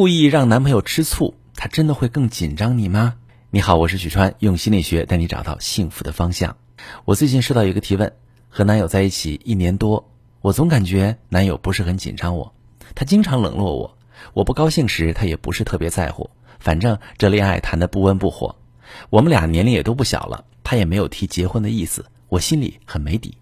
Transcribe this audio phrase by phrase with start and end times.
[0.00, 3.16] 故意让男朋友吃醋，他真的会更紧张你吗？
[3.50, 6.56] 你好，我是许川，用心理学带你找到幸福的方向。
[7.04, 8.10] 我最近收到一个提问，
[8.48, 10.10] 和男友在一起一年多，
[10.40, 12.54] 我总感觉男友不是很紧张我，
[12.94, 13.98] 他经常冷落我，
[14.32, 18.56] 我不高兴时他也不是特别在乎，反正这恋爱谈的不温不火。
[19.10, 23.36] 我们俩年龄也都不小了，他也没有提结婚的意思，我心里很没底。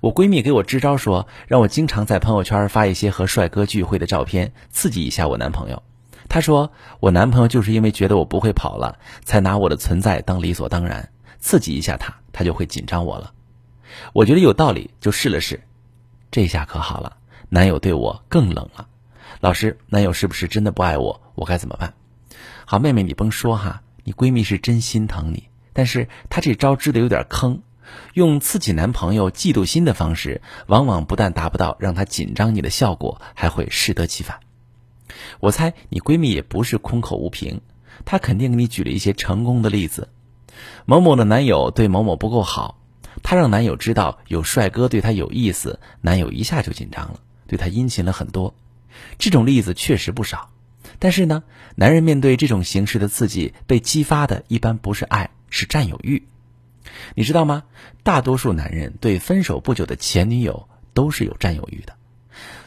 [0.00, 5.82] 我闺蜜给我支招说，让我经常在朋友圈发一些和帅哥聚会的照片，刺激一下我男朋友。
[6.28, 13.32] 她说，我男朋友就是因为觉得我不会跑了，才拿我的存在当理所当然，刺激一下他，他就会紧张我了。
[14.12, 15.62] 我觉得有道理，就试了试。
[16.30, 17.16] 这下可好了，
[17.50, 18.88] 男友对我更冷了。
[19.40, 21.20] 老师，男友是不是真的不爱我？
[21.34, 21.92] 我该怎么办？
[22.64, 27.60] 好，妹妹你甭说哈，你闺蜜是真心疼你，但是她这招支的有点坑。
[28.14, 34.40] 用刺激男朋友嫉妒心的方式，往往不但达不到让他紧张你的效果，还会适得其反。
[35.40, 37.60] 我猜你闺蜜也不是空口无凭，
[38.04, 40.08] 她肯定给你举了一些成功的例子。
[40.86, 42.78] 某某的男友对某某不够好，
[43.22, 48.54] 她让男友知道有帅哥对她有意思，男友一下就紧张了，对她殷勤了很多。
[49.18, 50.50] 这种例子确实不少，
[50.98, 51.42] 但是呢，
[51.76, 56.26] 男人面对这种形式的刺激，被激发的一般不是爱，是占有欲。
[57.14, 57.64] 你知道吗？
[58.02, 61.94] 大多数男人对分手不久的前女友都是有占有欲的。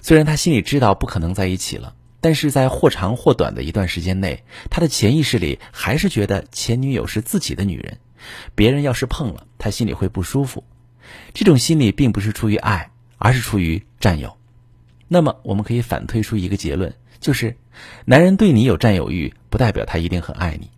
[0.02, 7.98] 虽然他心里知道不可能在一起了，但是在或长或短的一段时间内，他的潜意识里还是觉得前女友是自己的女人。
[8.56, 10.64] 别人要是碰了，他心里会不舒服。
[11.34, 14.38] 这种心理并不是出于爱，而是出于占有。
[15.08, 17.58] 那么，我们可以反推出一个结论，就是
[18.06, 20.72] 男人对你有占有欲，不代表他一定很爱你。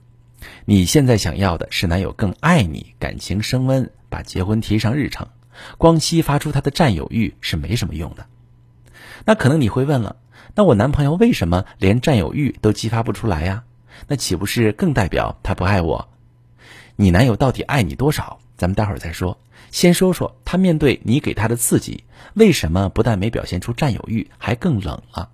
[0.65, 5.27] 你现在想要的是男友更爱你，感情升温，把结婚提上日程。
[5.77, 8.25] 光激发出他的占有欲是没什么用的。
[9.25, 10.17] 那可能你会问了，
[10.53, 13.63] 那我男朋友为什么连占有欲都激发不出来呀？
[14.07, 16.09] 那岂不是更代表他不爱我？
[16.95, 18.39] 你男友到底爱你多少？
[18.55, 19.39] 咱们待会儿再说。
[19.71, 22.03] 先说说他面对你给他的刺激，
[22.35, 25.29] 为什么不但没表现出占有欲，还更冷了？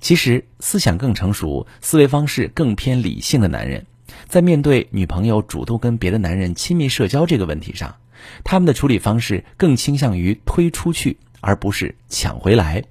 [0.00, 3.86] 其实，思想更成熟、思维方式更偏理性的男人，
[4.28, 7.96] 在面对女朋友主动跟别的男人亲密社交这个问题上，
[8.44, 12.84] 他们的处理方式更倾向于推出去，而不是抢回来。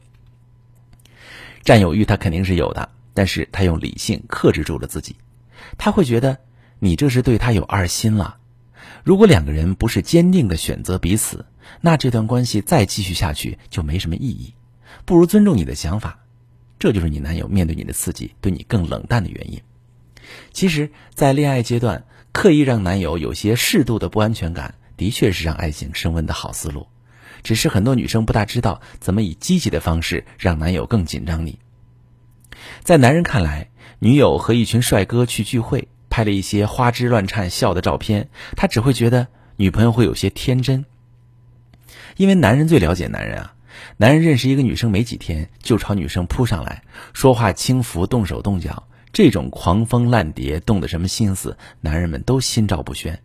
[1.64, 5.16] 占有欲他肯定是有的，但是他用理性克制住了自己。
[5.78, 6.38] 他会觉得
[6.80, 8.38] 你这是对他有二心了。
[9.04, 11.46] 如果两个人不是坚定的选择彼此，
[11.80, 14.54] 那这段关系再继续下去就没什么意义。
[15.06, 16.20] 不如尊重你的想法。
[16.84, 19.62] 这就是你男友面对你的刺激，对你更冷淡的原因。
[20.52, 26.88] 其实，在恋爱阶段，刻意让男友有些适度的不安全感，的确是让爱情升温的好思路。
[27.42, 31.58] 只是很多女生不大知道怎么以积极的方式让男友更紧张你。
[32.84, 38.28] 在男人看来，女友和一群帅哥去聚会，拍了一些花枝乱颤笑的照片，
[38.58, 40.84] 他只会觉得女朋友会有些天真。
[42.18, 43.56] 因为男人最了解男人啊。
[43.98, 53.20] 男人认识一个女生没几天，就朝女生扑上来，说话轻浮，动手动脚，这种狂风烂蝶，动的什么心思，男人们都心照不宣。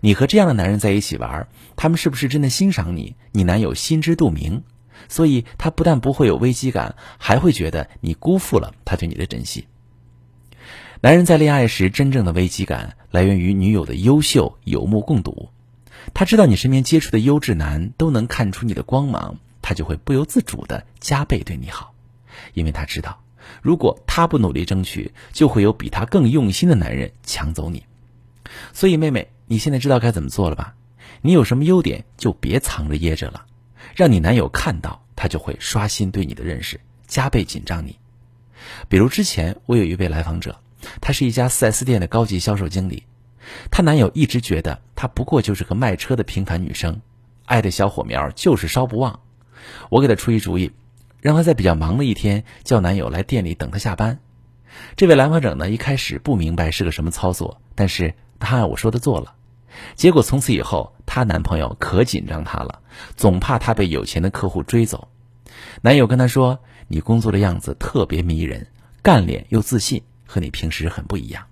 [0.00, 3.16] 你和这样的男人在一起玩，他们是不是真的欣赏你？
[3.32, 4.62] 你男友心知肚明，
[5.08, 9.66] 所以他不但不会有危机感，还会觉得你辜负了他对你的珍惜。
[11.00, 15.48] 男人在恋爱时真正的危机感来源于女友的优秀，有目共睹。
[16.12, 19.38] 他知道你身边接触的优质男都能看出你的光芒。
[19.70, 21.94] 他就会不由自主的加倍对你好，
[22.54, 23.22] 因为他知道，
[23.62, 27.84] 如果他不努力争取，就会有比他更用心的男人抢走你。
[28.72, 30.74] 所以，妹妹，你现在知道该怎么做了吧？
[31.22, 33.46] 你有什么优点，就别藏着掖着了，
[33.94, 37.96] 让你男友看到，他就会刷新对你的认识，加倍紧张你。
[38.88, 40.60] 比如之前我有一位来访者，
[41.00, 43.04] 她是一家 4S 店的高级销售经理，
[43.70, 47.00] 她男友一直觉得她不过就是个卖车的平凡女生，
[47.44, 49.20] 爱的小火苗就是烧不旺。
[49.88, 50.72] 我给他出一主意，
[51.20, 54.18] 让他在比较忙的一天叫男友来店里等他下班。
[54.96, 59.34] 这位来访者呢，一开始不明白是个什么操作，但是他按我说的做了。
[59.94, 62.80] 结果从此以后，她男朋友可紧张她了，
[63.16, 65.08] 总怕她被有钱的客户追走。
[65.80, 66.58] 男友跟她说
[66.88, 68.66] ：“你工作的样子特别迷人，
[69.00, 71.44] 干练又自信，和你平时很不一样。”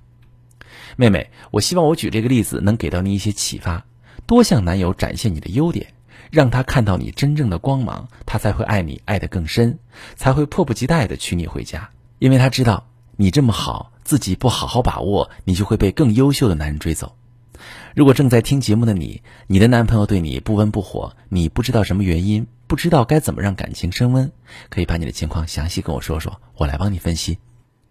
[0.97, 3.87] 妹妹，我希望我举这个例子能给到你一些启发，
[4.27, 5.95] 多向男友展现你的优点。
[6.31, 9.79] 让他看到你真正的光芒，他才会爱你爱得更深，
[10.17, 11.91] 才会迫不及待的娶你回家。
[12.19, 12.87] 因为他知道
[13.17, 17.15] 你这么好，自己不好好把握，你就会被更优秀的男人追走。
[17.95, 24.31] 如果正在听节目的你，你的男朋友对你不温不火，你不知道什么原因，不知道该怎么让感情升温，
[24.69, 27.39] 可以把你的情况详细跟我说说，我来帮你分析。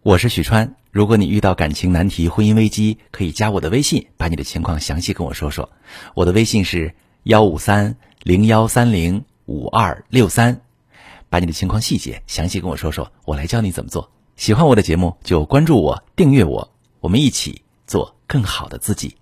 [0.04, 0.76] 我是许川。
[0.92, 5.70] 如果你遇到感情难题、婚姻危机，可以加我的微信，把你的情况详细跟我说说。
[6.16, 6.96] 我的微信是
[7.28, 10.62] 幺五三零幺三零五二六三，
[11.28, 14.10] 把你的情况细节详细跟我说说，我来教你怎么做。
[14.38, 16.72] 喜欢我的节目就关注我、订阅我，
[17.02, 19.18] 我们一起做更好的自己。